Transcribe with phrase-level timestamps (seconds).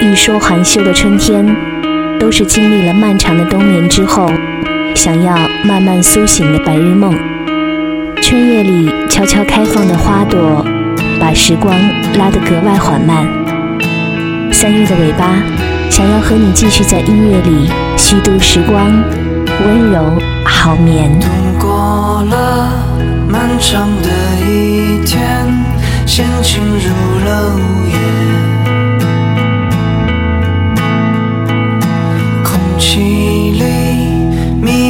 [0.00, 1.44] 欲说还休的春天，
[2.18, 4.30] 都是经历了漫长的冬眠之后，
[4.94, 5.34] 想要
[5.64, 7.14] 慢慢苏醒的白日梦。
[8.20, 10.64] 春夜里悄悄开放的花朵，
[11.18, 11.74] 把时光
[12.18, 13.26] 拉得格外缓慢。
[14.52, 15.42] 三月的尾巴，
[15.90, 18.90] 想要和你继续在音乐里虚度时光，
[19.64, 21.10] 温柔好眠。
[21.18, 21.26] 度
[21.58, 22.70] 过了
[23.28, 24.10] 漫长的
[24.44, 25.46] 一天，
[26.06, 27.96] 心情入了午夜，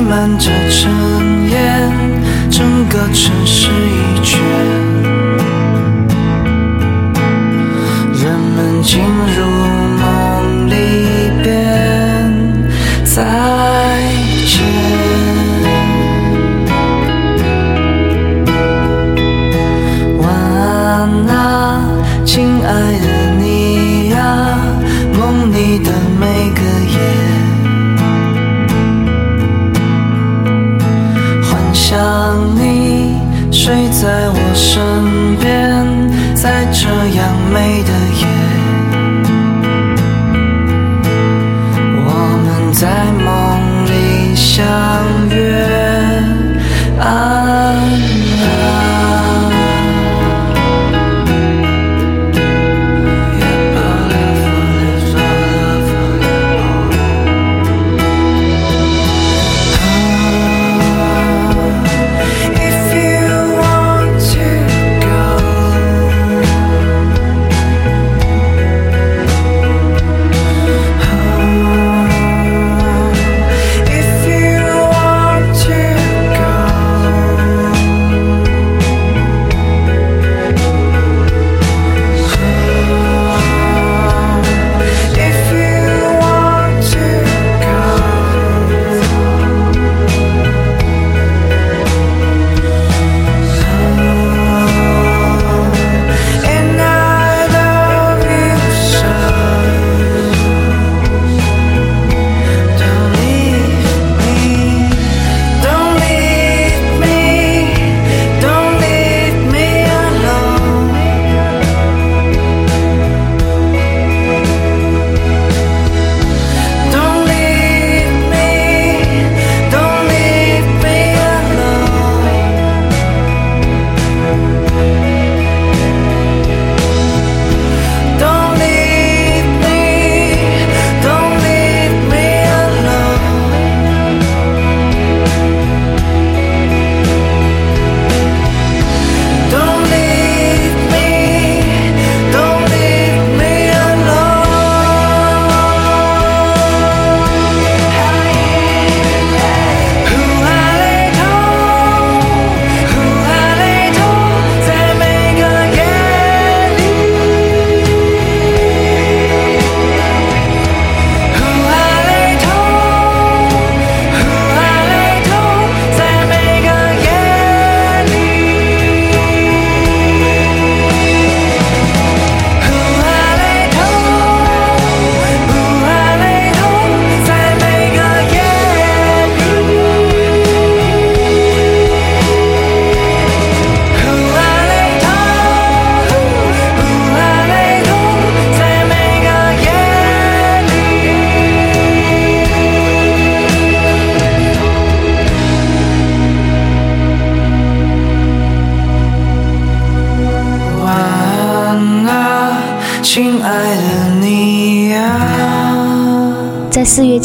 [0.07, 1.91] 弥漫着尘烟，
[2.49, 3.69] 整个城市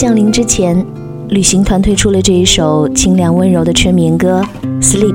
[0.01, 0.83] 降临之前，
[1.29, 4.41] 旅行团推出了这一首清凉温柔的催眠歌
[4.81, 5.13] 《Sleep》。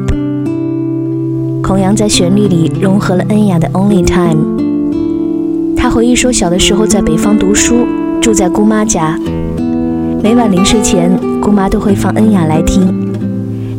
[1.61, 4.61] 孔阳在旋律里融合了恩雅的《Only Time》。
[5.77, 7.85] 他回忆说，小的时候在北方读书，
[8.23, 9.19] 住在姑妈家，
[10.23, 11.11] 每晚临睡前，
[11.41, 13.13] 姑妈都会放恩雅来听。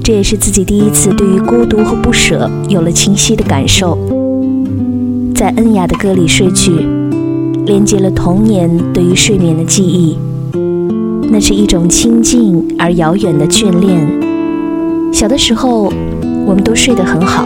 [0.04, 3.98] 这也是自己第一次对于孤独和不舍有了清晰的感受。
[5.34, 6.86] 在恩雅的歌里睡去，
[7.66, 10.18] 连接了童年对于睡眠的记忆。
[11.30, 14.08] 那是一种亲近而遥远的眷恋。
[15.14, 15.92] 小的时候，
[16.46, 17.46] 我们都睡得很好，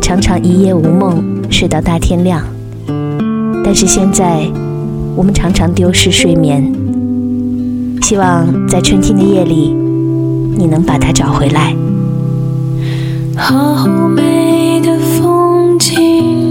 [0.00, 2.42] 常常一夜无梦，睡到大天亮。
[3.64, 4.46] 但是现在，
[5.14, 6.72] 我们常常丢失睡眠。
[8.02, 9.74] 希望在春天的夜里，
[10.56, 11.74] 你能把它找回来。
[13.36, 16.50] 好美的风景，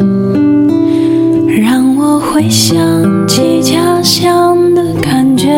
[1.63, 2.79] 让我回想
[3.27, 5.49] 起家乡的感觉，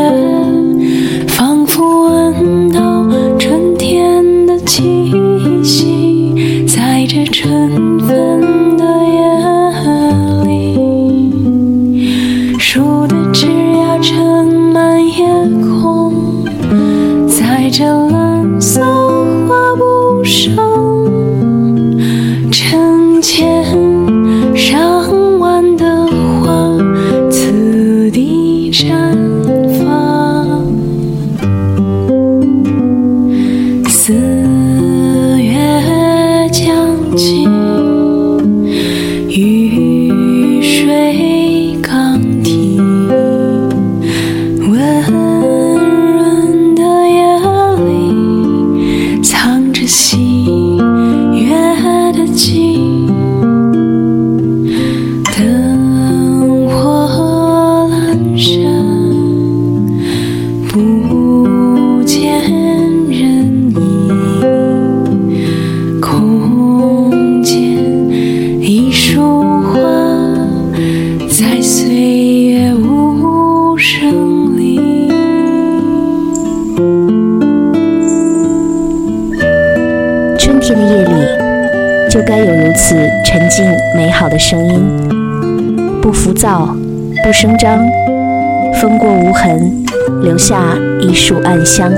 [90.45, 91.89] 下一束暗香。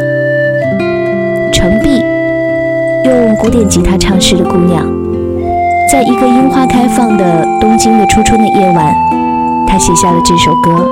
[1.52, 2.06] 程璧，
[3.04, 4.86] 用古典吉他唱诗的姑娘，
[5.92, 8.96] 在一个樱花开放的东京的初春的夜晚，
[9.66, 10.88] 她写下了这首歌。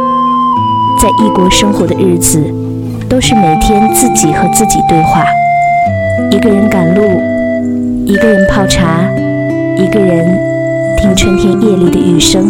[1.00, 2.42] 在异国生活的日子，
[3.08, 5.24] 都是每天自己和自己对话，
[6.32, 7.22] 一个人赶路。
[8.08, 9.08] 一个人泡茶，
[9.78, 10.26] 一个人
[10.98, 12.44] 听春天夜里的雨声。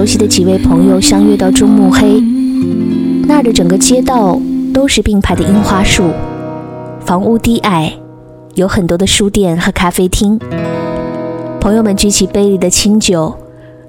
[0.00, 2.22] 熟悉的几位朋友相约到中目黑，
[3.28, 4.40] 那儿的整个街道
[4.72, 6.04] 都是并排的樱花树，
[7.04, 7.92] 房屋低矮，
[8.54, 10.40] 有很多的书店和咖啡厅。
[11.60, 13.36] 朋友们举起杯里的清酒，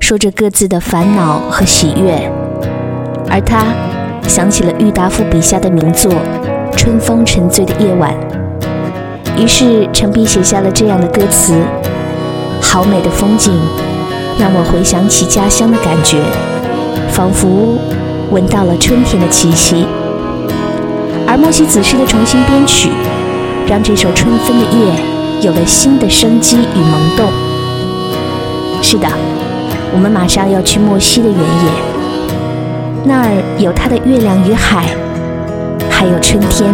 [0.01, 2.29] 说着各自的烦恼和喜悦，
[3.29, 3.67] 而他
[4.27, 6.11] 想起了郁达夫笔下的名作
[6.75, 8.13] 《春风沉醉的夜晚》，
[9.41, 11.53] 于是陈碧写下了这样的歌词。”
[12.61, 13.53] 好美的风景，
[14.39, 16.17] 让我回想起家乡的感觉，
[17.11, 17.77] 仿佛
[18.31, 19.85] 闻到了春天的气息。
[21.27, 22.89] 而莫西子诗的重新编曲，
[23.67, 24.91] 让这首《春分的夜》
[25.45, 27.29] 有了新的生机与萌动。
[28.81, 29.07] 是的，
[29.93, 31.71] 我们马上要去莫西的原野。
[33.03, 34.85] 那儿有它的月亮与海，
[35.89, 36.73] 还有春天。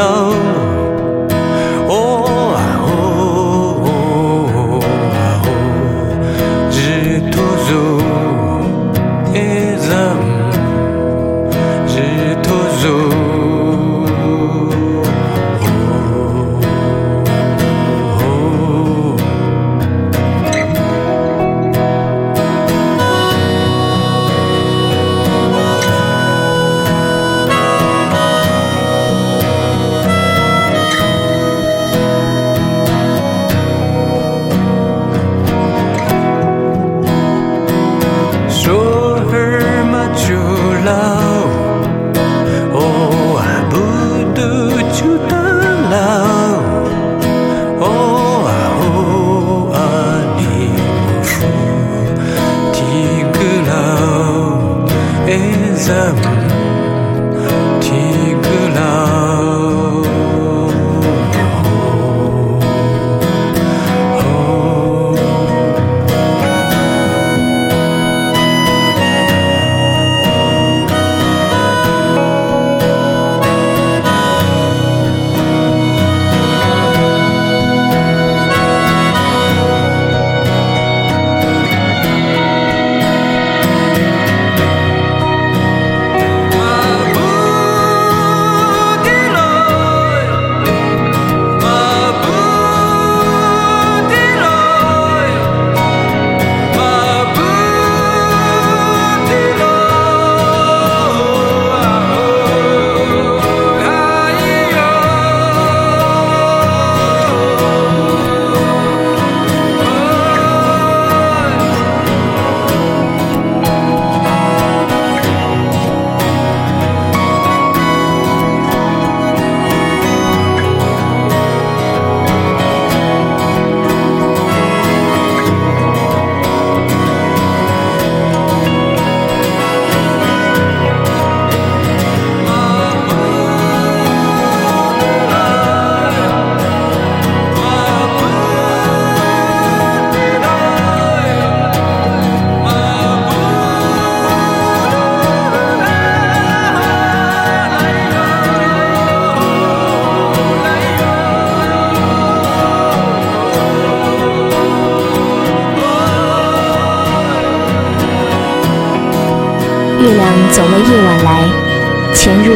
[0.00, 0.69] alone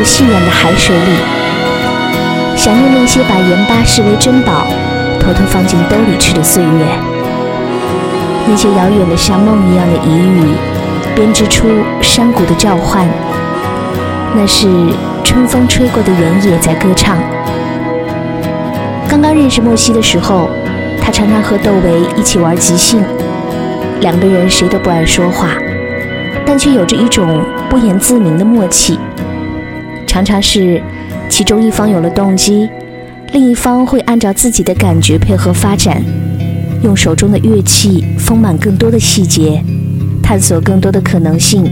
[0.05, 1.13] 细软的海水里，
[2.55, 4.67] 想念那些把盐巴视为珍宝，
[5.19, 6.85] 偷偷放进兜里吃的岁月。
[8.47, 10.55] 那些遥远的像梦一样的疑语，
[11.17, 11.67] 编织出
[12.03, 13.09] 山谷的召唤。
[14.37, 14.69] 那是
[15.25, 17.17] 春风吹过的原野在歌唱。
[19.09, 20.51] 刚刚认识莫西的时候，
[21.01, 23.03] 他常常和窦唯一起玩即兴，
[24.01, 25.57] 两个人谁都不爱说话。
[26.47, 28.99] 但却有着一种不言自明的默契。
[30.15, 30.81] 常常是
[31.29, 32.69] 其中一方有了动机，
[33.33, 36.01] 另一方会按照自己的感觉配合发展，
[36.85, 39.61] 用手中的乐器丰满更多的细节，
[40.23, 41.69] 探索更多的可能性，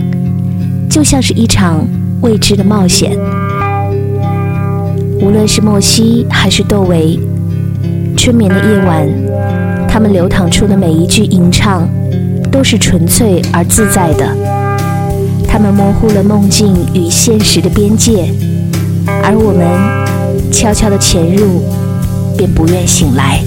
[0.91, 1.87] 就像是一场
[2.21, 3.17] 未知的冒险。
[5.21, 7.21] 无论是莫西还是窦唯，
[8.17, 9.09] 春眠的夜晚，
[9.89, 11.89] 他们流淌出的每一句吟唱，
[12.51, 14.62] 都是纯粹而自在的。
[15.53, 18.33] 他们模糊了梦境与现实的边界，
[19.23, 21.63] 而我们悄悄地潜入，
[22.39, 23.39] 便不愿醒来。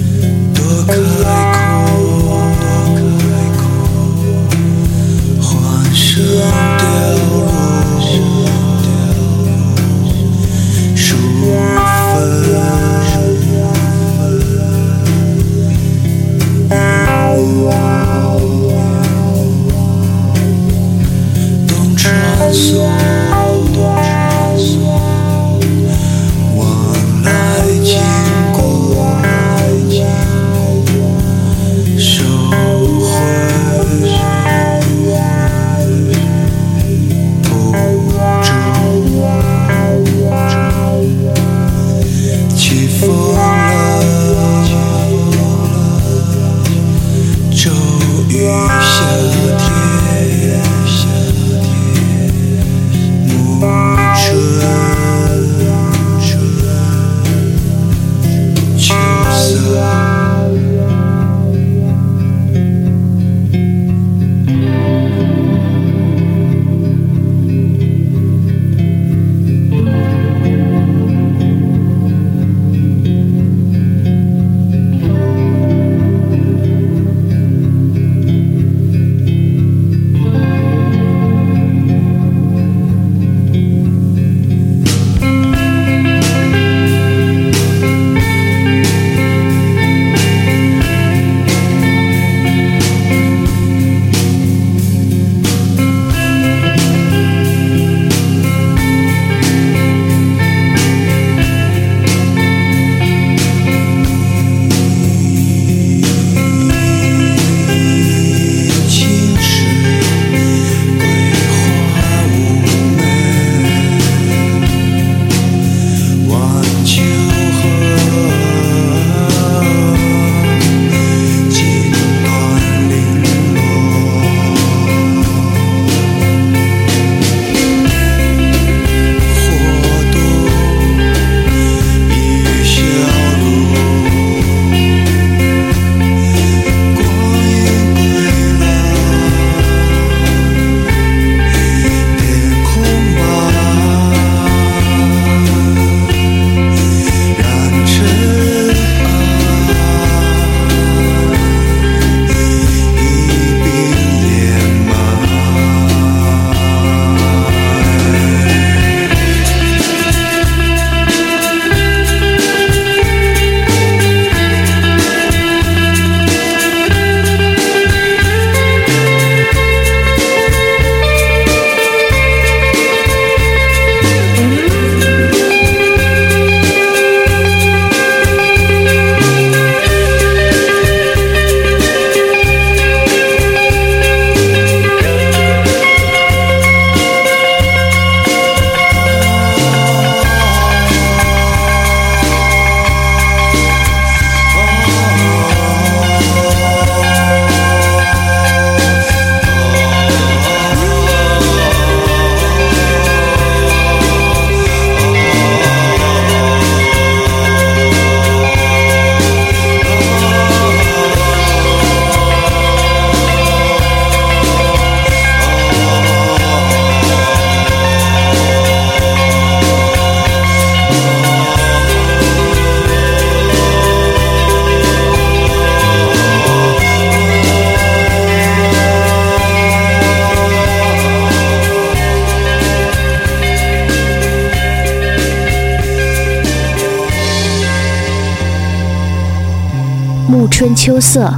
[240.56, 241.30] 春秋色，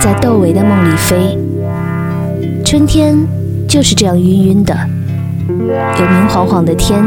[0.00, 1.38] 在窦唯的梦里飞。
[2.64, 3.16] 春天
[3.68, 4.76] 就是这样晕晕的，
[5.48, 7.04] 有明晃晃的天，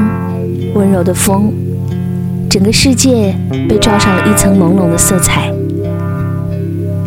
[0.73, 1.51] 温柔的风，
[2.49, 3.35] 整个世界
[3.67, 5.51] 被罩上了一层朦胧的色彩。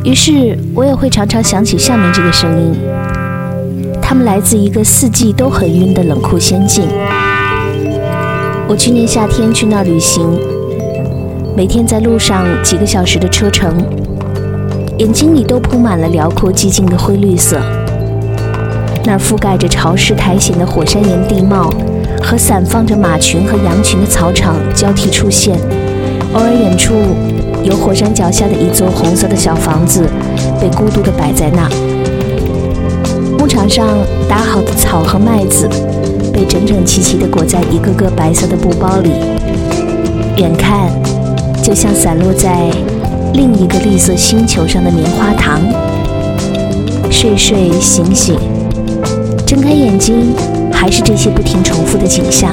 [0.05, 2.75] 于是我也会常常想起下面这个声音，
[4.03, 6.85] 它们来自一个四季都很晕的冷酷仙境。
[8.69, 10.39] 我去年夏天去那旅行，
[11.55, 13.71] 每天在路上几个小时的车程，
[14.99, 17.61] 眼睛里都铺满了辽阔寂静的灰绿色。
[19.05, 21.71] 那儿覆盖着潮湿苔藓的火山岩地貌，
[22.23, 25.59] 和散放着马群和羊群的草场交替出现。
[26.35, 26.95] 偶尔远处。
[27.63, 30.03] 有火山脚下的一座红色的小房子，
[30.61, 31.71] 被孤独地摆在那儿。
[33.39, 33.87] 牧场上
[34.29, 35.69] 打好的草和麦子，
[36.33, 39.11] 被整整齐齐地裹在一个个白色的布包里。
[40.39, 40.91] 远看，
[41.63, 42.69] 就像散落在
[43.35, 45.61] 另一个绿色星球上的棉花糖。
[47.09, 48.37] 睡睡醒醒，
[49.47, 50.35] 睁开眼睛，
[50.73, 52.53] 还是这些不停重复的景象。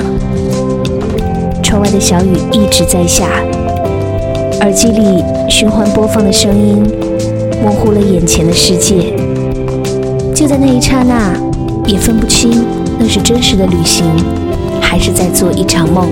[1.64, 3.26] 窗外的小雨一直在下。
[4.62, 6.84] 耳机里循环播放的声音，
[7.64, 9.16] 模糊了眼前的世界。
[10.36, 11.34] 就在那一刹那，
[11.88, 12.64] 也分不清
[13.00, 14.06] 那是真实的旅行，
[14.80, 16.10] 还是在做一场梦。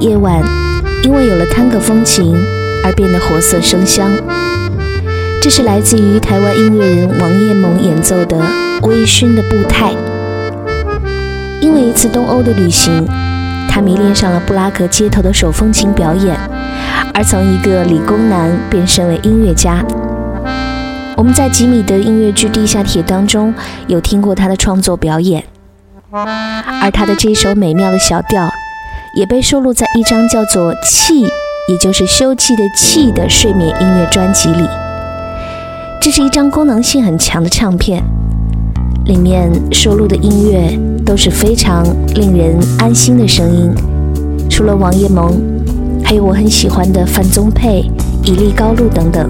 [0.00, 0.42] 夜晚，
[1.02, 2.34] 因为有了探戈风情
[2.82, 4.10] 而变得活色生香。
[5.42, 8.38] 这是来自于台湾音乐人王叶萌演奏的
[8.80, 9.92] 微醺的步态。
[11.60, 13.06] 因为一次东欧的旅行，
[13.68, 16.34] 他迷恋上了布拉格街头的手风琴表演，
[17.12, 19.84] 而从一个理工男变身为音乐家。
[21.14, 23.52] 我们在吉米的音乐剧《地下铁》当中
[23.86, 25.44] 有听过他的创作表演，
[26.10, 28.50] 而他的这首美妙的小调
[29.14, 31.24] 也被收录在一张叫做《气》，
[31.68, 34.64] 也就是休憩的“气”的睡眠音乐专辑里。
[36.00, 38.02] 这是一张功能性很强的唱片，
[39.04, 43.70] 里面收录的音乐都是非常令人安心的声音。
[44.48, 45.40] 除了王叶萌，
[46.04, 47.84] 还有我很喜欢的范宗沛、
[48.24, 49.28] 以利高露等等，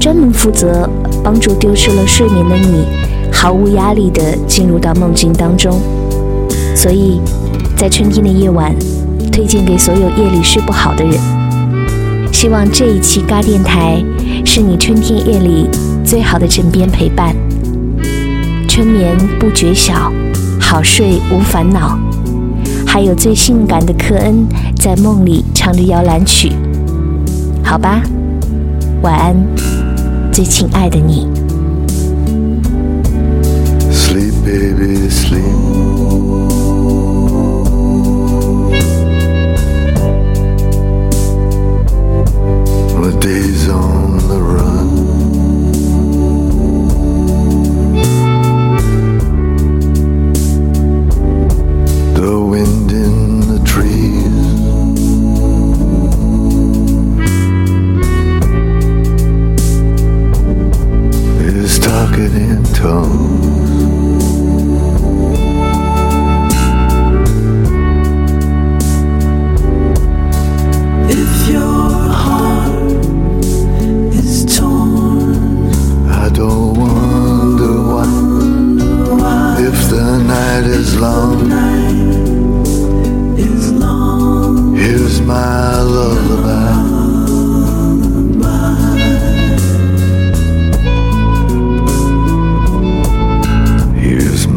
[0.00, 0.88] 专门负责
[1.22, 2.84] 帮助丢失了睡眠的你，
[3.32, 5.80] 毫无压力地进入到梦境当中。
[6.76, 7.20] 所以，
[7.76, 8.74] 在春天的夜晚，
[9.30, 11.14] 推荐给所有夜里睡不好的人。
[12.32, 14.02] 希望这一期嘎电台
[14.44, 15.68] 是你春天夜里。
[16.04, 17.34] 最好的枕边陪伴，
[18.68, 20.12] 春眠不觉晓，
[20.60, 21.98] 好睡无烦恼。
[22.86, 26.52] 还有最性感的科恩在梦里唱着摇篮曲。
[27.64, 28.02] 好吧，
[29.02, 29.34] 晚安，
[30.30, 31.26] 最亲爱的你。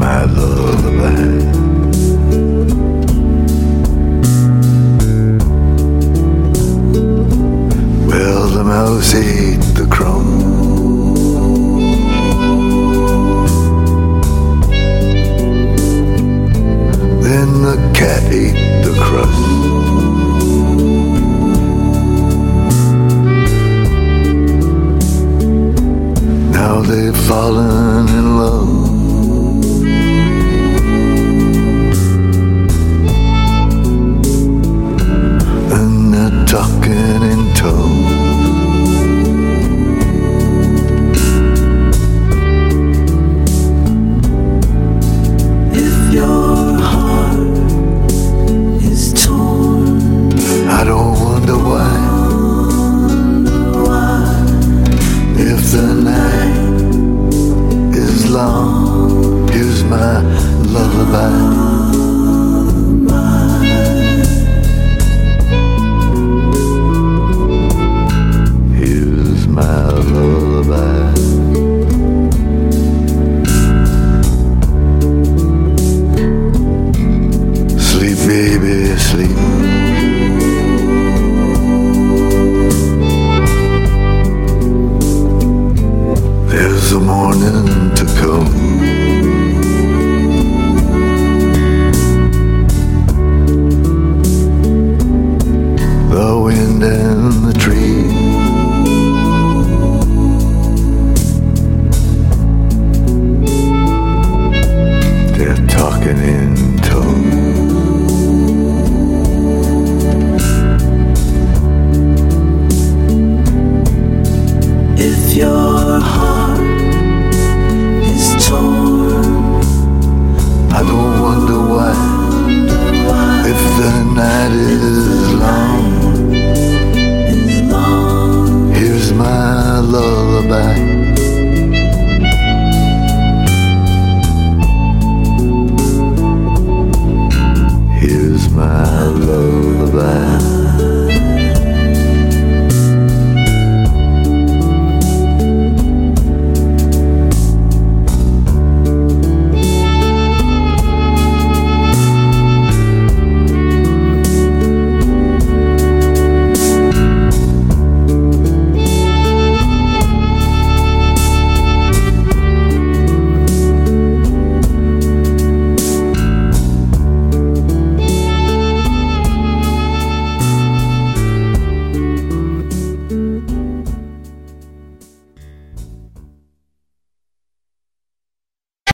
[0.07, 0.46] my love.